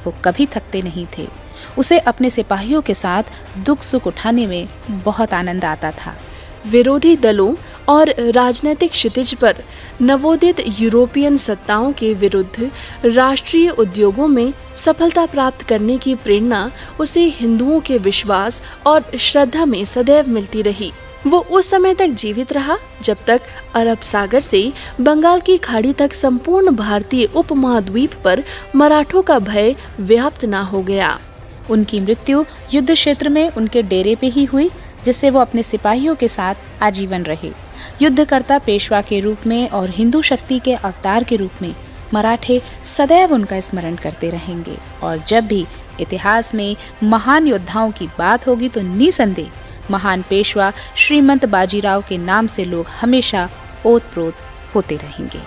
वो 0.06 0.14
कभी 0.26 0.46
थकते 0.46 0.82
नहीं 0.82 1.06
थे। 1.18 1.28
उसे 1.78 2.00
अपने 2.00 2.30
सिपाहियों 2.30 2.82
के 2.82 2.94
साथ 2.94 3.24
दुख 3.58 3.82
सुख 3.82 4.08
उठाने 4.08 4.48
में 4.48 4.68
बहुत 4.90 5.34
आनंद 5.34 5.66
आता 5.66 5.92
था। 5.92 6.16
विरोधी 6.68 7.16
दलों 7.16 7.54
और 7.90 8.14
राजनीतिक 8.20 8.92
क्षितिज 8.92 9.34
पर 9.34 9.56
नवोदित 10.02 10.64
यूरोपियन 10.80 11.38
सत्ताओं 11.38 11.92
के 11.92 12.14
विरुद्ध 12.14 12.72
राष्ट्रीय 13.06 13.70
उद्योगों 13.70 14.28
में 14.28 14.54
सफलता 14.76 15.26
प्राप्त 15.26 15.62
करने 15.62 15.98
की 15.98 16.16
प्रेरणा 16.16 16.72
उसे 17.00 17.24
हिंदुओं 17.30 17.80
के 17.80 17.98
विश्वास 17.98 18.62
और 18.86 19.18
श्रद्धा 19.20 19.66
में 19.66 19.84
सदैव 19.86 20.30
मिलती 20.30 20.62
रही। 20.62 20.92
वो 21.28 21.40
उस 21.40 21.70
समय 21.70 21.94
तक 21.94 22.08
जीवित 22.08 22.54
रहा, 22.54 22.78
जब 23.02 23.18
तक 23.28 23.42
अरब 23.76 24.00
सागर 24.00 24.40
से 24.40 24.72
बंगाल 25.02 25.40
की 25.40 25.58
खाड़ी 25.58 25.94
तक 25.94 26.14
संपूर्ण 26.14 26.76
भारतीय 26.76 27.26
उपमहाद्वीप 27.26 28.14
पर 28.24 28.44
मराठों 28.76 29.22
का 29.22 29.40
भय 29.40 29.76
व्याप्त 30.00 30.46
न 30.46 30.54
हो 30.54 30.82
गया। 30.82 31.20
उनकी 31.70 32.00
मृत्यु 32.00 32.46
युद्ध 32.74 32.94
क्षेत्र 32.94 33.30
में 33.30 33.50
उनके 33.52 33.82
डेरे 33.82 34.16
पे 34.16 34.28
ही 34.28 34.46
हुई, 34.46 34.70
जिससे 35.06 35.30
वो 35.30 35.40
अपने 35.40 35.64
सिपाहियों 35.64 36.16
के 36.16 36.28
साथ 36.28 36.56
आजीवन 36.82 37.24
रहे। 37.24 37.52
युद्धकर्ता 38.02 38.58
पेशवा 38.60 39.02
के 39.02 39.20
रूप 39.20 39.48
में 39.48 39.70
और 39.70 39.90
हिंदू 39.90 40.22
शक्ति 40.22 40.60
के 40.60 40.74
अवतार 40.74 41.24
के 41.24 41.36
रूप 41.36 41.62
में 41.62 41.74
मराठे 42.14 42.62
सदैव 42.86 43.34
उनका 43.34 43.60
स्मरण 43.60 43.96
करते 43.96 44.30
रहेंगे। 44.30 44.78
और 45.04 45.24
जब 45.28 45.48
भी 45.48 45.66
इतिहास 46.00 46.54
में 46.56 46.76
महान 47.04 47.48
योद्धाओं 47.48 47.92
की 47.92 48.08
बात 48.18 48.48
होगी 48.48 48.70
तो 48.70 48.82
निसंदेह 48.82 49.92
महान 49.92 50.22
पेशवा 50.22 50.72
श्रीमंत 50.96 51.46
बाजीराव 51.46 52.04
के 52.10 52.18
नाम 52.18 52.48
से 52.48 52.66
लोग 52.66 52.88
हमेशा 53.02 53.50
ओत 53.86 54.04
प्रोत 54.04 54.36
होते 54.76 54.96
रहेंगे। 54.96 55.42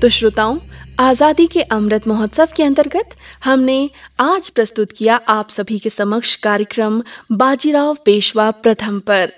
तो 0.00 0.08
श्रोताओं 0.08 0.58
आज़ादी 0.98 1.46
के 1.46 1.62
अमृत 1.62 2.06
महोत्सव 2.08 2.48
के 2.56 2.62
अंतर्गत 2.62 3.10
हमने 3.44 3.90
आज 4.20 4.48
प्रस्तुत 4.50 4.92
किया 4.92 5.16
आप 5.28 5.48
सभी 5.48 5.78
के 5.78 5.90
समक्ष 5.90 6.34
कार्यक्रम 6.36 7.02
बाजीराव 7.32 7.96
पेशवा 8.04 8.50
प्रथम 8.50 8.98
पर। 9.00 9.32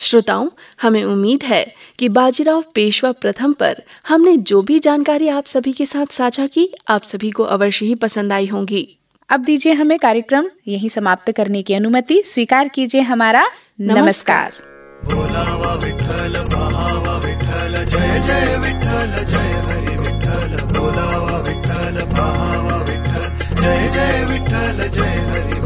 श्रोताओं 0.00 0.48
हमें 0.82 1.04
उम्मीद 1.04 1.42
है 1.42 1.64
कि 1.98 2.08
बाजीराव 2.08 2.64
पेशवा 2.74 3.12
प्रथम 3.12 3.52
पर 3.52 3.82
हमने 4.08 4.36
जो 4.36 4.60
भी 4.62 4.78
जानकारी 4.78 5.28
आप 5.28 5.46
सभी 5.46 5.72
के 5.72 5.86
साथ 5.86 6.06
साझा 6.06 6.46
की 6.46 6.68
आप 6.88 7.04
सभी 7.04 7.30
को 7.30 7.42
अवश्य 7.44 7.86
ही 7.86 7.94
पसंद 7.94 8.32
आई 8.32 8.46
होंगी। 8.46 8.86
अब 9.30 9.44
दीजिए 9.44 9.72
हमें 9.72 9.98
कार्यक्रम 9.98 10.48
यहीं 10.68 10.88
समाप्त 10.88 11.30
करने 11.32 11.62
की 11.62 11.74
अनुमति 11.74 12.22
स्वीकार 12.26 12.68
कीजिए 12.68 13.00
हमारा 13.02 13.46
नमस्कार, 13.80 14.00
नमस्कार। 14.00 14.50
जय 17.86 18.20
जय 18.20 18.56
विठ्ठल 18.56 19.24
जय 19.24 19.52
हरि 19.66 19.96
बोलावा 19.96 20.75
विठ्ठल 22.04 22.78
विठ्ठल, 22.78 23.62
जय 23.62 23.88
जय 23.88 24.26
विठ्ठल, 24.30 24.88
जय 24.88 25.00
हरि 25.00 25.60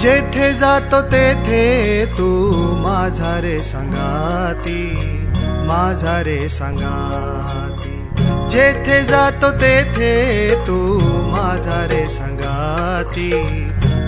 जेथे 0.00 0.54
जातो 0.54 1.00
तेथे 1.00 2.06
तू 2.06 2.76
माझा 2.76 3.38
रे 3.38 3.62
संगाती 3.62 5.18
माझा 5.66 6.20
रे 6.20 6.48
संगाती। 6.48 8.08
जेथे 8.48 9.02
जातो 9.02 9.50
तेथे 9.50 10.66
तू 10.66 10.98
माझा 11.32 11.84
रे 11.84 12.06
संगाती 12.06 13.30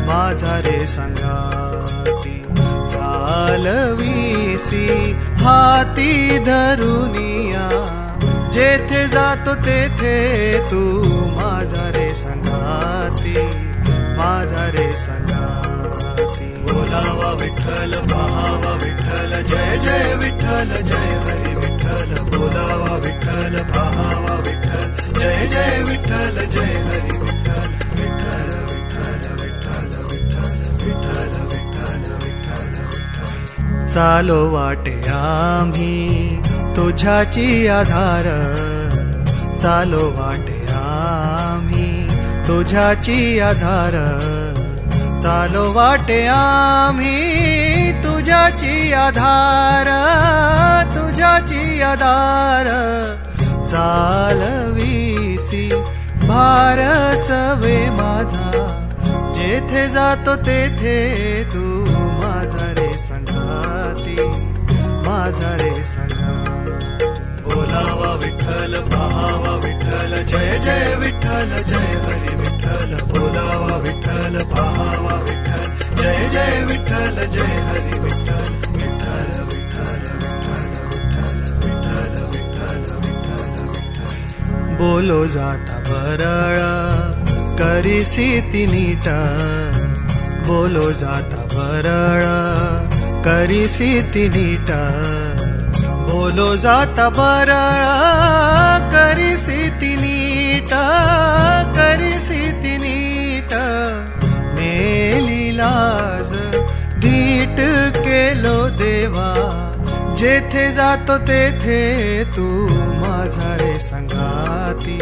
माझा 0.06 0.58
रे 0.58 0.87
संगाती। 0.87 2.44
चालवीसी 2.92 5.13
हाती 5.44 6.12
धरुनिया 6.48 7.64
जेथे 8.54 9.00
जातो 9.14 9.54
तेथे 9.66 10.14
तू 10.70 10.80
माझा 11.38 11.84
रे 11.96 12.08
संगाती 12.20 13.34
माझा 14.18 14.64
रे 14.76 14.86
संगाती 15.04 16.48
बोलावा 16.70 17.30
विठ्ठल 17.42 17.92
पहावा 18.12 18.72
विठ्ठल 18.82 19.32
जय 19.50 19.70
जय 19.86 20.14
विठ्ठल 20.22 20.70
जय 20.90 21.12
हरी 21.26 21.54
विठ्ठल. 21.60 22.10
बोलावा 22.36 22.94
विठ्ठल 23.04 23.54
पहावा 23.74 24.34
विठ्ठल 24.46 24.82
जय 25.18 26.76
हरी 26.86 27.16
विठ्ठल 27.20 27.68
विठ्ठल 28.00 28.00
विठ्ठल 28.00 28.50
विठ्ठल 28.70 29.22
विठ्ठल 29.42 29.92
विठ्ठल 30.14 31.32
विठ्ठल. 32.84 33.86
चालो 33.94 34.38
वाटे 34.52 34.94
आम्ही 35.14 36.42
तुझ्याची 36.76 37.68
आधार. 37.68 38.25
चालो 39.62 39.97
वाटे 39.97 40.66
आम्ही 40.71 42.09
तुझ्याची 42.49 43.40
आधार. 43.40 43.92
चालो 45.23 45.73
वाटे 45.73 46.26
आम्ही 46.26 47.92
तुझ्याची 47.92 48.92
आधार. 48.92 49.87
तुझ्याची 50.97 51.80
आधार. 51.80 52.68
चालवीसी 53.66 55.83
भार 56.28 56.80
सवे 57.16 57.90
माझा. 57.90 58.80
जेथे 59.35 59.88
जातो 59.88 60.37
तेथे 60.37 61.44
तू. 61.44 61.93
माझा 65.25 65.50
रे 65.57 65.69
सणा 65.88 66.33
बोलावा 67.43 68.09
विठ्ठल 68.23 68.75
पहावा 68.93 69.52
विठ्ठल 69.64 70.12
जय 70.31 70.59
जय 70.64 70.95
विठ्ठल 71.02 71.52
जय 71.69 71.87
हरी 72.02 72.35
विठ्ठल. 72.40 72.93
बोलावा 73.12 73.76
विठ्ठल 73.85 74.37
पहावा 74.50 75.14
विठ्ठल 75.23 75.64
जय 76.00 76.28
जय 76.35 76.61
विठ्ठल 76.71 77.16
जय 77.37 77.54
हरी 77.69 77.99
विठ्ठल. 78.00 78.50
विठ्ठल 78.75 79.40
विठ्ठल 79.49 80.04
विठ्ठल 80.19 80.69
विठ्ठल 81.62 82.21
विठ्ठल 82.35 82.85
विठ्ठल 83.07 83.64
विठ्ठल. 83.64 84.76
बोलो 84.83 85.26
जाता 85.37 85.78
बरळ 85.88 86.59
करीसी 87.62 88.28
ती 88.52 88.66
नीट. 88.75 89.09
बोलो 90.47 90.90
जाता 90.93 91.47
बरळ 91.54 92.93
करीसी 93.25 93.90
ती 94.14 94.23
नीट। 94.28 94.71
बोलो 96.09 96.49
जाता 96.57 97.09
बरळ 97.11 97.85
करीसी 98.95 99.61
ती 99.81 99.93
नीट 99.97 100.73
करीसी 101.76 102.43
ती 102.62 102.75
नीट। 102.78 103.54
मेली 104.57 105.45
लाज 105.57 106.33
धीट 107.04 107.59
केलो 107.99 108.59
देवा, 108.78 109.31
जेथे 110.19 110.64
जातो 110.73 111.16
तेथे 111.28 111.81
तू 112.37 112.47
माझा 113.00 113.50
रे 113.57 113.75
संगाती 113.81 114.99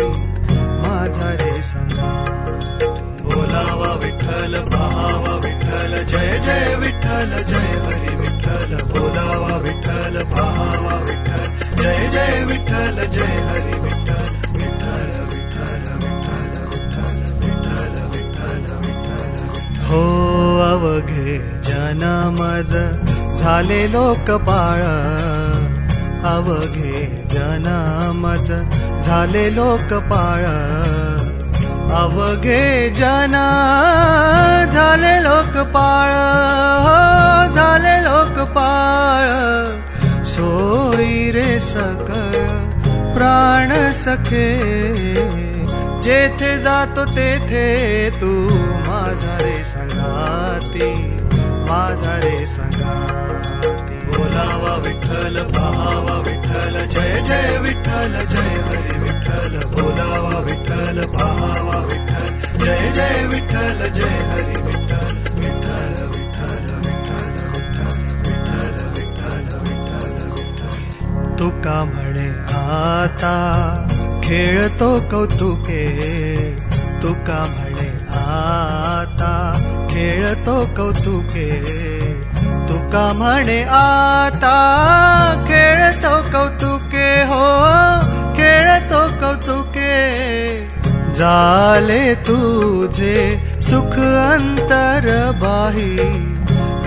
माझा 0.82 1.30
रे 1.42 1.62
संगाती 1.64 2.86
बोलावा 3.24 3.92
विठ्ठल, 4.02 4.54
पहावा 4.72 5.34
विठ्ठल, 5.36 5.92
जय 6.12 6.32
जय 6.46 6.74
विठ्ठल, 6.80 7.30
जय 7.50 7.61
विठ्ठल 10.22 10.34
पहावा 10.34 10.94
विठ्ठल 11.06 11.44
जय 11.82 12.08
जय 12.14 12.44
विठ्ठल 12.48 12.98
जय 13.14 13.32
हरी 13.46 13.78
विठ्ठल 13.84 14.26
विठ्ठल 14.56 15.08
विठ्ठल 15.30 15.82
विठ्ठल 16.02 16.44
विठ्ठल 17.42 17.96
विठ्ठल 18.12 18.62
विठ्ठल 18.84 19.82
हो 19.88 20.02
अवघे 20.68 21.38
जनमज 21.68 22.74
झाले 23.40 23.82
लोकपाळ 23.92 24.82
अवघे 26.34 27.02
जनमज 27.34 28.52
झाले 29.04 29.44
लोकपाळ 29.54 30.44
अवघे 32.02 32.62
जना 32.96 33.46
झाले 34.72 35.16
लोकपाळ 35.22 36.10
हो 36.84 37.52
झाले 37.54 37.81
सकळ 41.62 42.36
प्राण 43.14 43.72
सखे 43.94 44.48
जेथे 46.04 46.56
जातो 46.58 47.04
तेथे 47.16 47.66
तू 48.20 48.30
माझा 48.88 49.36
रे 49.40 49.64
संगाती 49.64 50.90
माझा 51.68 52.16
रे 52.24 52.46
संगाती. 52.46 53.96
बोलावा 54.16 54.74
विठ्ठल 54.86 55.36
पहावा 55.54 56.16
विठ्ठल 56.26 56.78
जय 56.94 57.22
जय 57.28 57.58
विठ्ठल 57.64 58.18
जय 58.32 58.50
हरी 58.66 58.98
विठ्ठल. 59.02 59.56
बोलावा 59.74 60.38
विठ्ठल 60.48 61.02
पहावा 61.16 61.78
विठ्ठल 61.86 62.58
जय 62.64 62.90
जय 62.96 63.26
विठ्ठल 63.32 63.86
जय 63.98 64.18
हरी 64.30 64.62
विठ्ठल 64.66 65.41
तुका 71.42 71.84
म्हणे 71.84 72.28
आता 72.72 73.36
खेळतो 74.24 74.88
कौतुके 75.10 75.86
तुका 77.02 77.38
म्हणे 77.48 77.88
आता 78.32 79.32
खेळतो 79.90 80.54
कौतुके 80.76 81.48
तुका 82.68 83.02
म्हणे 83.18 83.62
आता 83.78 84.54
खेळतो 85.48 86.14
कौतुके 86.32 87.10
हो 87.30 87.42
खेळतो 88.36 89.02
कौतुके. 89.20 89.98
झाले 91.12 92.14
तुझे 92.14 93.18
सुख 93.60 93.98
अंतर 93.98 95.10
बाही, 95.42 95.96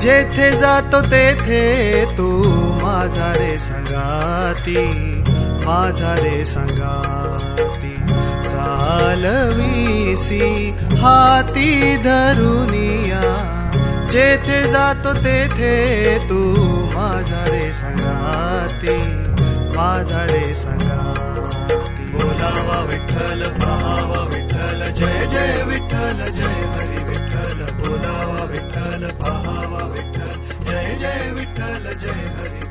जेथे 0.01 0.51
जातो 0.57 1.01
तेथे 1.01 1.63
तू 2.17 2.31
माझा 2.95 3.31
संगाती 3.59 4.81
माझा 5.65 6.13
रे 6.15 6.45
संगाती 6.45 7.91
चालवीसी 8.47 10.39
हाती 11.01 11.71
धरुनिया। 11.97 13.23
जेथे 14.11 14.61
जातो 14.71 15.13
तेथे 15.13 15.73
तू 16.29 16.39
माझा 16.95 17.43
संगाती 17.73 18.97
माझा 19.75 20.23
संगाती। 20.61 22.05
बोलावा 22.13 22.79
विठ्ठल, 22.79 23.43
पाहावा 23.59 24.21
विठ्ठल, 24.23 24.79
जय 24.99 25.27
जय 25.33 25.63
विठ्ठल, 25.67 26.17
जय 26.37 26.55
हरी 26.71 27.03
विठ्ठल। 27.03 27.59
बोलावा 27.81 28.43
विठ्ठल, 28.45 29.07
पाहावा 29.21 29.83
विठ्ठल, 29.85 30.33
जय 30.65 30.95
जय 31.01 31.31
विठ्ठल, 31.33 31.83
जय 32.01 32.23
हरी 32.37 32.63